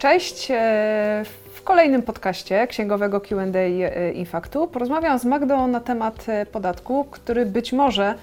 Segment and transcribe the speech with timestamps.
[0.00, 0.50] Cześć.
[0.50, 1.24] E,
[1.54, 7.46] w kolejnym podcaście księgowego QA e, Infaktu porozmawiam z Magdą na temat e, podatku, który
[7.46, 8.14] być może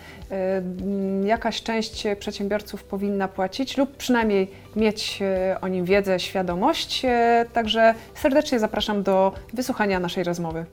[1.24, 5.20] jakaś część przedsiębiorców powinna płacić lub przynajmniej mieć
[5.62, 7.06] o nim wiedzę, świadomość.
[7.54, 10.66] Także serdecznie zapraszam do wysłuchania naszej rozmowy.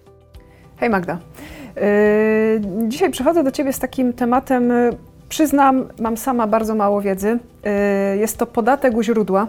[0.77, 1.19] Hej Magda.
[2.89, 4.73] Dzisiaj przychodzę do Ciebie z takim tematem.
[5.29, 7.39] Przyznam, mam sama bardzo mało wiedzy.
[8.21, 9.47] Jest to podatek u źródła.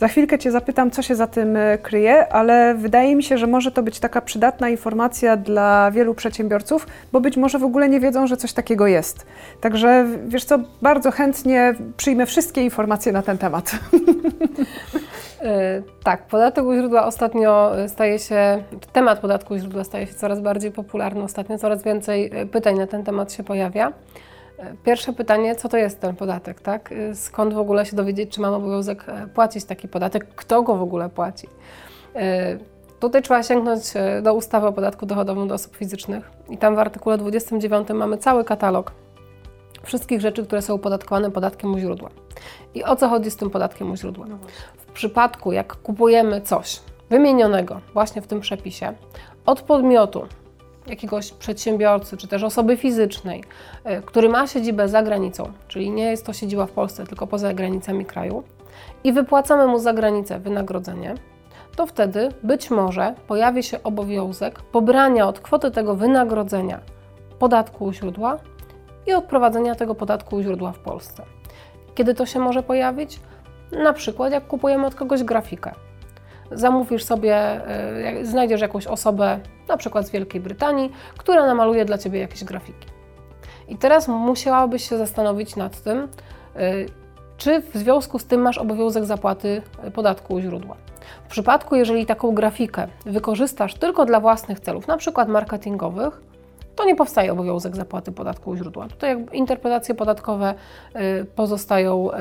[0.00, 3.46] Za chwilkę Cię zapytam, co się za tym e, kryje, ale wydaje mi się, że
[3.46, 8.00] może to być taka przydatna informacja dla wielu przedsiębiorców, bo być może w ogóle nie
[8.00, 9.26] wiedzą, że coś takiego jest.
[9.60, 13.72] Także wiesz co, bardzo chętnie przyjmę wszystkie informacje na ten temat.
[15.42, 18.62] E, tak, podatek u źródła ostatnio staje się,
[18.92, 22.86] temat podatku u źródła staje się coraz bardziej popularny, ostatnio coraz więcej e, pytań na
[22.86, 23.92] ten temat się pojawia.
[24.84, 26.94] Pierwsze pytanie, co to jest ten podatek, tak?
[27.14, 30.82] Skąd w ogóle się dowiedzieć, czy mam obowiązek e, płacić taki podatek, kto go w
[30.82, 31.48] ogóle płaci?
[32.14, 32.58] E,
[33.00, 36.78] tutaj trzeba sięgnąć e, do ustawy o podatku dochodowym do osób fizycznych i tam w
[36.78, 38.92] artykule 29 mamy cały katalog
[39.82, 42.10] wszystkich rzeczy, które są opodatkowane podatkiem u źródła.
[42.74, 44.26] I o co chodzi z tym podatkiem u źródła?
[44.28, 44.38] No
[44.76, 48.92] w przypadku, jak kupujemy coś wymienionego właśnie w tym przepisie
[49.46, 50.26] od podmiotu,
[50.86, 53.44] jakiegoś przedsiębiorcy czy też osoby fizycznej,
[53.84, 57.54] e, który ma siedzibę za granicą, czyli nie jest to siedziba w Polsce, tylko poza
[57.54, 58.42] granicami kraju,
[59.04, 61.14] i wypłacamy mu za granicę wynagrodzenie,
[61.76, 66.80] to wtedy być może pojawi się obowiązek pobrania od kwoty tego wynagrodzenia
[67.38, 68.38] podatku u źródła
[69.06, 71.22] i odprowadzenia tego podatku u źródła w Polsce.
[71.94, 73.20] Kiedy to się może pojawić?
[73.72, 75.72] Na przykład jak kupujemy od kogoś grafikę
[76.52, 82.20] zamówisz sobie, e, znajdziesz jakąś osobę, na przykład z Wielkiej Brytanii, która namaluje dla Ciebie
[82.20, 82.86] jakieś grafiki.
[83.68, 86.08] I teraz musiałabyś się zastanowić nad tym, e,
[87.36, 89.62] czy w związku z tym masz obowiązek zapłaty
[89.94, 90.76] podatku u źródła.
[91.24, 96.29] W przypadku, jeżeli taką grafikę wykorzystasz tylko dla własnych celów, na przykład marketingowych,
[96.80, 98.88] to nie powstaje obowiązek zapłaty podatku u źródła.
[98.88, 100.54] Tutaj interpretacje podatkowe
[100.96, 102.16] y, pozostają y,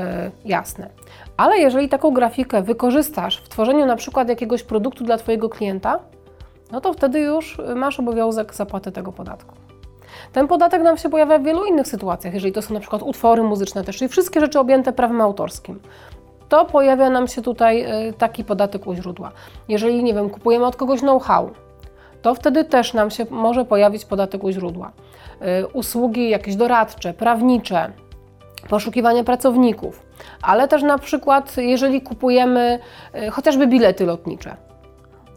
[0.46, 0.90] jasne.
[1.38, 6.00] Ale jeżeli taką grafikę wykorzystasz w tworzeniu na przykład jakiegoś produktu dla Twojego klienta,
[6.72, 9.56] no to wtedy już masz obowiązek zapłaty tego podatku.
[10.34, 13.44] Ten podatek nam się pojawia w wielu innych sytuacjach, jeżeli to są na przykład utwory
[13.44, 15.80] muzyczne też, czyli wszystkie rzeczy objęte prawem autorskim.
[16.50, 19.32] To pojawia nam się tutaj y, taki podatek u źródła.
[19.68, 21.50] Jeżeli, nie wiem, kupujemy od kogoś know-how,
[22.22, 24.92] to wtedy też nam się może pojawić podatek u źródła.
[25.62, 27.92] Y, usługi jakieś doradcze, prawnicze,
[28.70, 30.06] poszukiwanie pracowników,
[30.42, 32.80] ale też na przykład jeżeli kupujemy
[33.16, 34.58] y, chociażby bilety lotnicze,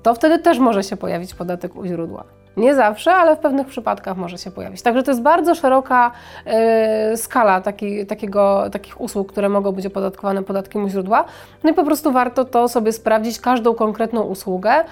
[0.03, 2.25] to wtedy też może się pojawić podatek u źródła.
[2.56, 4.82] Nie zawsze, ale w pewnych przypadkach może się pojawić.
[4.82, 6.10] Także to jest bardzo szeroka
[7.12, 11.24] y, skala taki, takiego, takich usług, które mogą być opodatkowane podatkiem u źródła.
[11.64, 14.84] No i po prostu warto to sobie sprawdzić, każdą konkretną usługę, y,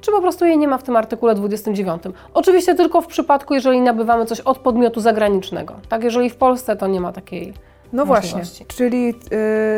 [0.00, 2.02] czy po prostu jej nie ma w tym artykule 29.
[2.34, 5.74] Oczywiście tylko w przypadku, jeżeli nabywamy coś od podmiotu zagranicznego.
[5.88, 7.54] Tak, jeżeli w Polsce to nie ma takiej
[7.94, 9.14] no właśnie, czyli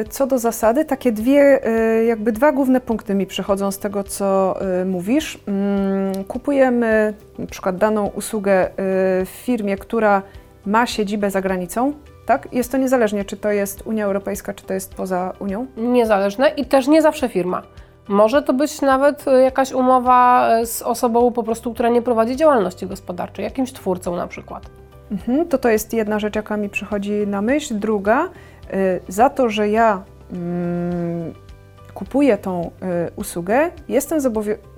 [0.00, 4.04] y, co do zasady, takie dwie, y, jakby dwa główne punkty mi przychodzą z tego,
[4.04, 5.38] co y, mówisz.
[5.46, 8.70] Mm, kupujemy na przykład daną usługę
[9.24, 10.22] w firmie, która
[10.66, 11.92] ma siedzibę za granicą,
[12.26, 12.48] tak?
[12.52, 15.66] Jest to niezależnie, czy to jest Unia Europejska, czy to jest poza Unią?
[15.76, 17.62] Niezależne i też nie zawsze firma.
[18.08, 23.42] Może to być nawet jakaś umowa z osobą po prostu, która nie prowadzi działalności gospodarczej,
[23.42, 24.85] jakimś twórcą na przykład.
[25.10, 27.78] Mhm, to to jest jedna rzecz, jaka mi przychodzi na myśl.
[27.78, 30.02] Druga, y, za to, że ja
[30.32, 31.34] mm,
[31.94, 32.70] kupuję tą y,
[33.16, 34.20] usługę, jestem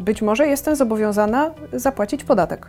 [0.00, 2.67] być może jestem zobowiązana zapłacić podatek.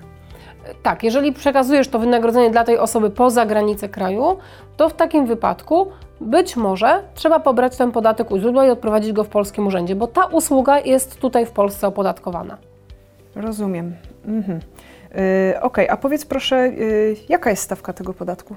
[0.83, 4.37] Tak, jeżeli przekazujesz to wynagrodzenie dla tej osoby poza granicę kraju,
[4.77, 5.87] to w takim wypadku
[6.21, 10.07] być może trzeba pobrać ten podatek u źródła i odprowadzić go w polskim urzędzie, bo
[10.07, 12.57] ta usługa jest tutaj w Polsce opodatkowana.
[13.35, 13.95] Rozumiem.
[14.25, 14.59] Mhm.
[15.15, 18.55] Yy, ok, a powiedz proszę, yy, jaka jest stawka tego podatku?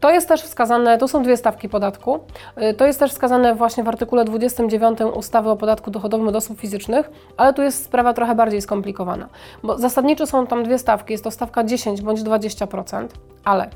[0.00, 2.20] To jest też wskazane, to są dwie stawki podatku.
[2.56, 6.60] Yy, to jest też wskazane właśnie w artykule 29 ustawy o podatku dochodowym od osób
[6.60, 9.28] fizycznych, ale tu jest sprawa trochę bardziej skomplikowana,
[9.62, 13.08] bo zasadniczo są tam dwie stawki, jest to stawka 10 bądź 20%,
[13.44, 13.68] ale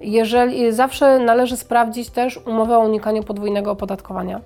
[0.00, 4.40] jeżeli zawsze należy sprawdzić też umowę o unikaniu podwójnego opodatkowania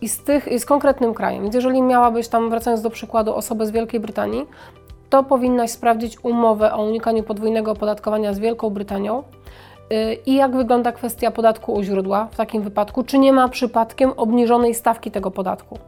[0.00, 1.42] i z, tych, z konkretnym krajem.
[1.42, 4.46] Więc jeżeli miałabyś tam, wracając do przykładu, osobę z Wielkiej Brytanii,
[5.10, 9.22] to powinnaś sprawdzić umowę o unikaniu podwójnego opodatkowania z Wielką Brytanią
[9.92, 14.12] y, i jak wygląda kwestia podatku u źródła w takim wypadku, czy nie ma przypadkiem
[14.16, 15.78] obniżonej stawki tego podatku.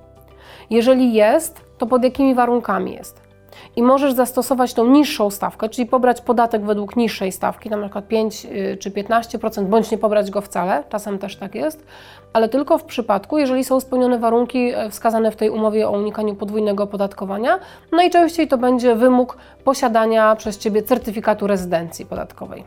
[0.70, 3.28] Jeżeli jest, to pod jakimi warunkami jest.
[3.76, 8.44] i możesz zastosować tą niższą stawkę, czyli pobrać podatek według niższej stawki, na przykład 5
[8.44, 11.86] y, czy 15%, bądź nie pobrać go wcale, czasem też tak jest,
[12.32, 16.34] ale tylko w przypadku, jeżeli są spełnione warunki e, wskazane w tej umowie o unikaniu
[16.34, 17.58] podwójnego opodatkowania.
[17.92, 22.64] Najczęściej to będzie wymóg posiadania przez Ciebie certyfikatu rezydencji podatkowej.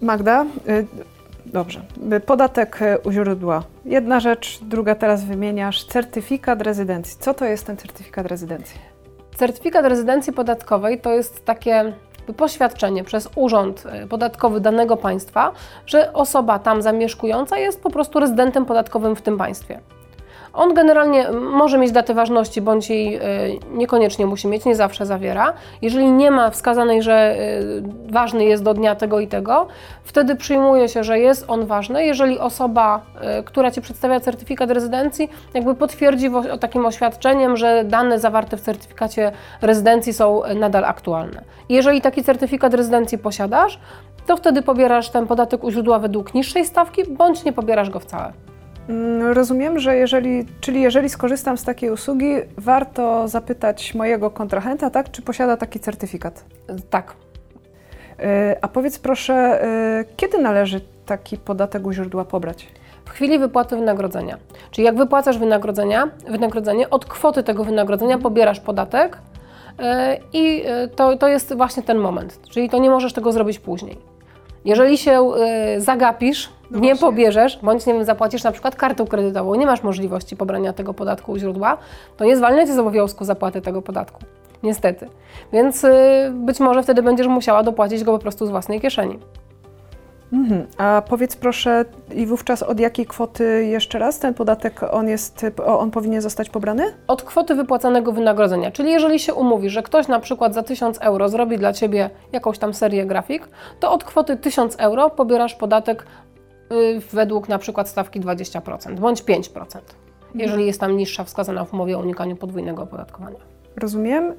[0.00, 0.86] Magda, y,
[1.46, 1.80] dobrze.
[2.12, 3.62] Y, Podatek y, u źródła.
[3.84, 5.84] Jedna rzecz, druga teraz wymieniasz.
[5.84, 7.16] Certyfikat rezydencji.
[7.20, 8.80] Co to jest ten certyfikat rezydencji?
[9.36, 11.92] Certyfikat rezydencji podatkowej to jest takie
[12.36, 15.52] poświadczenie przez urząd e, podatkowy danego państwa,
[15.86, 19.80] że osoba tam zamieszkująca jest po prostu rezydentem podatkowym w tym państwie.
[20.54, 23.20] On generalnie może mieć datę ważności, bądź jej e,
[23.70, 25.52] niekoniecznie musi mieć, nie zawsze zawiera.
[25.82, 27.36] Jeżeli nie ma wskazanej, że e,
[28.10, 29.66] ważny jest do dnia tego i tego,
[30.04, 32.04] wtedy przyjmuje się, że jest on ważny.
[32.04, 38.56] Jeżeli osoba, e, która Ci przedstawia certyfikat rezydencji, jakby potwierdzi takim oświadczeniem, że dane zawarte
[38.56, 39.32] w certyfikacie
[39.62, 41.42] rezydencji są nadal aktualne.
[41.68, 43.78] Jeżeli taki certyfikat rezydencji posiadasz,
[44.26, 48.51] to wtedy pobierasz ten podatek u źródła według niższej stawki, bądź nie pobierasz go wcale.
[48.88, 55.10] Mm, Rozumiem, że jeżeli, czyli jeżeli skorzystam z takiej usługi, warto zapytać mojego kontrahenta, tak,
[55.10, 56.44] czy posiada taki certyfikat.
[56.90, 57.14] Tak.
[58.20, 58.24] Y,
[58.60, 59.64] A powiedz proszę,
[60.00, 62.68] y, kiedy należy taki podatek u źródła pobrać?
[63.04, 64.36] w chwili wypłaty wynagrodzenia.
[64.70, 69.18] Czyli jak wypłacasz wynagrodzenia, wynagrodzenie, od kwoty tego wynagrodzenia pobierasz podatek
[70.32, 70.64] i
[70.96, 72.40] to, to jest właśnie ten moment.
[72.50, 73.98] Czyli to nie możesz tego zrobić później.
[74.64, 75.30] Jeżeli się
[75.78, 77.06] zagapisz, No nie właśnie.
[77.06, 81.32] pobierzesz, bądź nie wiem, zapłacisz na przykład kartą kredytową, nie masz możliwości pobrania tego podatku
[81.32, 81.76] u źródła,
[82.16, 84.20] to nie zwalnia cię z obowiązku zapłaty tego podatku.
[84.62, 85.08] Niestety.
[85.52, 85.90] Więc yy,
[86.32, 89.18] być może wtedy będziesz musiała dopłacić go po prostu z własnej kieszeni.
[90.32, 90.66] Mhm.
[90.78, 91.84] A powiedz proszę,
[92.14, 96.84] i wówczas od jakiej kwoty jeszcze raz ten podatek on jest, on powinien zostać pobrany?
[97.06, 98.70] od kwoty wypłacanego wynagrodzenia.
[98.70, 102.58] Czyli jeżeli się umówi, że ktoś na przykład za 1000 euro zrobi dla Ciebie jakąś
[102.58, 103.48] tam serię grafik,
[103.80, 106.31] to od kwoty 1000 euro pobierasz podatek y,
[107.12, 109.78] według na przykład stawki 20% bądź 5%,
[110.34, 113.38] jeżeli jest tam niższa wskazana w umowie o unikaniu podwójnego opodatkowania.
[113.76, 114.24] Rozumiem.
[114.30, 114.34] Y,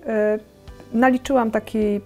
[0.94, 2.02] Naliczyłam taki y,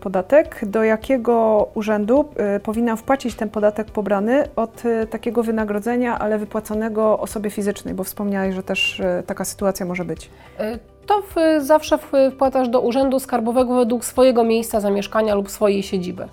[0.00, 0.60] podatek.
[0.66, 7.18] Do jakiego urzędu y, powinnam wpłacić ten podatek pobrany od y, takiego wynagrodzenia, ale wypłaconego
[7.18, 10.30] osobie fizycznej, bo wspomniałeś, że też y, taka sytuacja może być.
[10.60, 11.98] Y, To w, zawsze
[12.32, 16.28] wpłacasz do urzędu skarbowego według swojego miejsca zamieszkania lub swojej siedziby.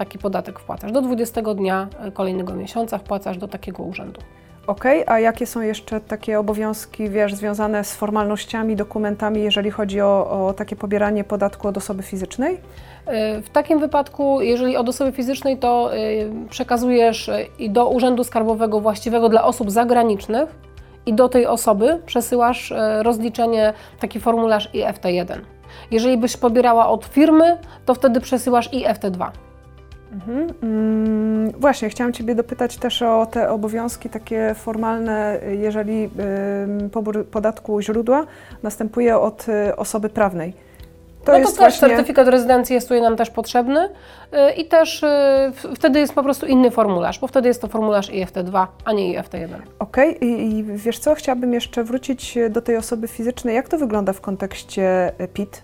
[0.00, 0.92] Taki podatek wpłacasz.
[0.92, 4.20] Do 20 dnia y, kolejnego miesiąca wpłacasz do takiego urzędu.
[4.66, 10.46] Ok, a jakie są jeszcze takie obowiązki, wiesz, związane z formalnościami, dokumentami, jeżeli chodzi o,
[10.46, 12.54] o takie pobieranie podatku od osoby fizycznej?
[12.54, 18.80] Y, W takim wypadku, jeżeli od osoby fizycznej, to y, przekazujesz i do Urzędu Skarbowego
[18.80, 20.48] właściwego dla osób zagranicznych
[21.06, 25.40] i do tej osoby przesyłasz rozliczenie, taki formularz IFT1.
[25.90, 29.30] Jeżeli byś pobierała od firmy, to wtedy przesyłasz IFT2.
[30.12, 30.54] Mhm.
[30.62, 36.10] Mm, właśnie, chciałam Ciebie dopytać też o te obowiązki takie formalne, jeżeli
[36.92, 38.26] pobór podatku źródła
[38.62, 40.54] następuje od y, osoby prawnej.
[41.24, 45.06] To no to też certyfikat rezydencji jest tutaj nam też potrzebny y, i też y,
[45.74, 49.48] wtedy jest po prostu inny formularz, bo wtedy jest to formularz IFT2, a nie IFT1.
[49.78, 53.54] Okej, I, i wiesz co, chciałabym jeszcze wrócić do tej osoby fizycznej.
[53.54, 55.62] Jak to wygląda w kontekście PIT?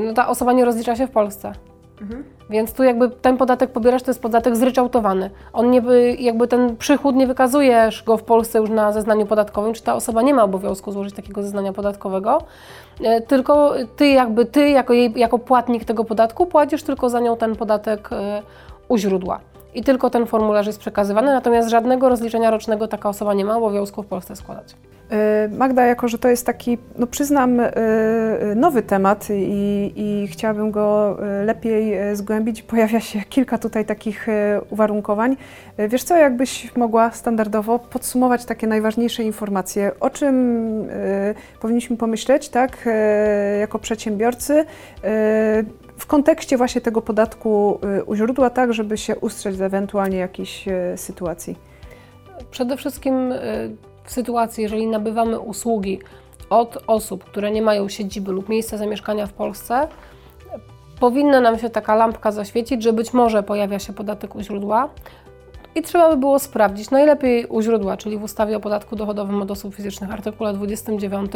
[0.00, 1.52] No ta osoba nie rozlicza się w Polsce.
[2.50, 5.30] Więc tu jakby ten podatek pobierasz, to jest podatek zryczałtowany.
[5.52, 5.82] On nie,
[6.18, 10.22] jakby ten przychód nie wykazujesz go w Polsce już na zeznaniu podatkowym, czy ta osoba
[10.22, 12.42] nie ma obowiązku złożyć takiego zeznania podatkowego,
[13.00, 17.36] e, tylko ty jakby ty jako, jej, jako płatnik tego podatku płacisz tylko za nią
[17.36, 18.42] ten podatek e,
[18.88, 19.40] u źródła.
[19.74, 24.02] I tylko ten formularz jest przekazywany, natomiast żadnego rozliczenia rocznego taka osoba nie ma obowiązku
[24.02, 24.76] w Polsce składać.
[25.12, 27.72] Y, Magda, jako że to jest taki, no przyznam, y,
[28.52, 34.26] y, nowy temat i, i chciałabym go lepiej zgłębić, pojawia się kilka tutaj takich
[34.70, 35.36] uwarunkowań.
[35.88, 40.88] Wiesz co, jakbyś mogła standardowo podsumować takie najważniejsze informacje, o czym
[41.60, 42.88] powinniśmy pomyśleć, tak,
[43.60, 44.64] jako przedsiębiorcy,
[45.98, 50.64] w kontekście właśnie tego podatku u źródła, tak, żeby się ustrzec ewentualnie jakichś
[50.96, 51.56] sytuacji.
[52.50, 53.32] Przede wszystkim
[54.06, 56.00] w sytuacji, jeżeli nabywamy usługi
[56.50, 59.88] od osób, które nie mają siedziby lub miejsca zamieszkania w Polsce,
[61.00, 64.88] powinna nam się taka lampka zaświecić, że być może pojawia się podatek u źródła.
[65.74, 69.50] I trzeba by było sprawdzić, najlepiej u źródła, czyli w ustawie o podatku dochodowym od
[69.50, 71.32] osób fizycznych, artykule 29,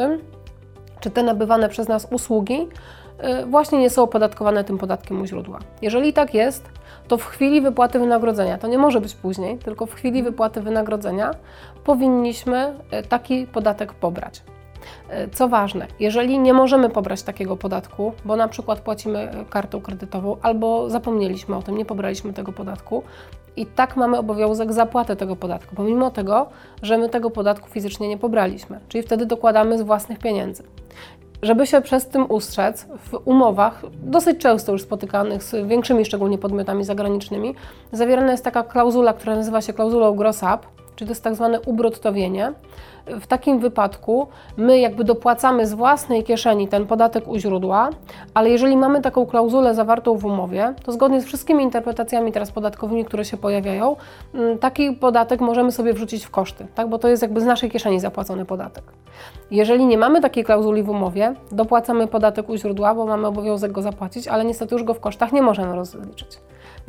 [1.00, 2.68] czy te nabywane przez nas usługi
[3.46, 5.58] właśnie nie są opodatkowane tym podatkiem u źródła.
[5.82, 6.70] Jeżeli tak jest,
[7.08, 11.30] to w chwili wypłaty wynagrodzenia, to nie może być później, tylko w chwili wypłaty wynagrodzenia
[11.84, 12.74] powinniśmy
[13.04, 14.42] y, taki podatek pobrać.
[15.08, 19.80] E, Co ważne, jeżeli nie możemy pobrać takiego podatku, bo na przykład płacimy e, kartą
[19.80, 23.02] kredytową albo zapomnieliśmy o tym, nie pobraliśmy tego podatku,
[23.56, 26.48] i tak mamy obowiązek zapłaty tego podatku, pomimo tego,
[26.82, 30.62] że my tego podatku fizycznie nie pobraliśmy, czyli wtedy dokładamy z własnych pieniędzy.
[31.42, 36.84] Żeby się przez tym ustrzec, w umowach, dosyć często już spotykanych z większymi szczególnie podmiotami
[36.84, 37.54] zagranicznymi,
[37.92, 40.58] zawierana jest taka klauzula, która nazywa się klauzulą gross up,
[41.00, 42.52] czyli to jest tak zwane ubruttowienie.
[43.06, 47.90] W takim wypadku my jakby dopłacamy z własnej kieszeni ten podatek u źródła,
[48.34, 53.04] ale jeżeli mamy taką klauzulę zawartą w umowie, to zgodnie z wszystkimi interpretacjami teraz podatkowymi,
[53.04, 53.96] które się pojawiają,
[54.34, 56.88] mm, taki podatek możemy sobie wrzucić w koszty, tak?
[56.88, 58.84] bo to jest jakby z naszej kieszeni zapłacony podatek.
[59.50, 63.82] Jeżeli nie mamy takiej klauzuli w umowie, dopłacamy podatek u źródła, bo mamy obowiązek go
[63.82, 66.38] zapłacić, ale niestety już go w kosztach nie możemy rozliczyć.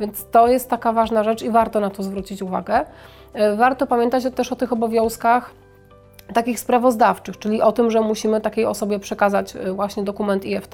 [0.00, 2.84] Więc to jest taka ważna rzecz i warto na to zwrócić uwagę.
[3.32, 5.50] E, Warto pamiętać też o tych obowiązkach
[6.32, 10.72] takich sprawozdawczych, czyli o tym, że musimy takiej osobie przekazać y, właśnie dokument IFT,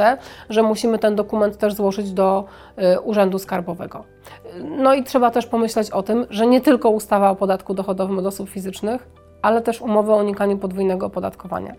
[0.51, 2.45] że musimy ten dokument też złożyć do
[2.79, 4.05] y, Urzędu Skarbowego.
[4.65, 8.27] No i trzeba też pomyśleć o tym, że nie tylko ustawa o podatku dochodowym od
[8.27, 9.09] osób fizycznych,
[9.43, 11.75] ale też umowy o unikaniu podwójnego opodatkowania.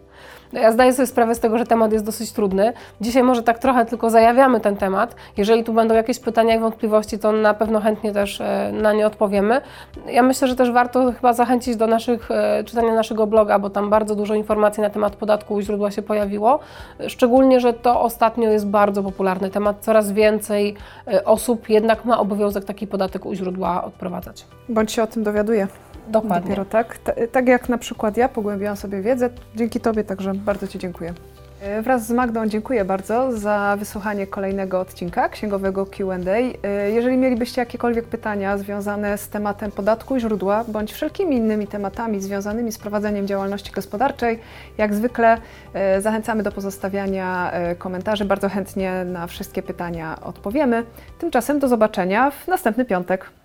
[0.53, 2.73] Ja zdaję sobie sprawę z tego, że temat jest dosyć trudny.
[3.01, 5.15] Dzisiaj może tak trochę tylko zajawiamy ten temat.
[5.37, 9.07] Jeżeli tu będą jakieś pytania i wątpliwości, to na pewno chętnie też e, na nie
[9.07, 9.61] odpowiemy.
[10.07, 13.89] Ja myślę, że też warto chyba zachęcić do naszych, e, czytania naszego bloga, bo tam
[13.89, 16.59] bardzo dużo informacji na temat podatku u źródła się pojawiło.
[17.07, 19.77] Szczególnie, że to ostatnio jest bardzo popularny temat.
[19.81, 20.75] Coraz więcej
[21.07, 24.45] e, osób jednak ma obowiązek taki podatek u źródła odprowadzać.
[24.69, 25.67] Bądź się o tym dowiaduje.
[26.09, 26.41] Dokładnie.
[26.41, 26.97] Dopiero tak.
[26.97, 31.13] T- tak jak na przykład ja pogłębiłam sobie wiedzę dzięki Tobie, także bardzo Ci dziękuję.
[31.61, 36.15] E, Wraz z Magdą dziękuję bardzo za wysłuchanie kolejnego odcinka księgowego QA.
[36.63, 42.21] E, Jeżeli mielibyście jakiekolwiek pytania związane z tematem podatku i źródła, bądź wszelkimi innymi tematami
[42.21, 44.39] związanymi z prowadzeniem działalności gospodarczej,
[44.77, 45.37] jak zwykle
[45.73, 48.25] e, zachęcamy do pozostawiania komentarzy.
[48.25, 50.83] Bardzo chętnie na wszystkie pytania odpowiemy.
[51.19, 53.38] Tymczasem do zobaczenia w następny piątek.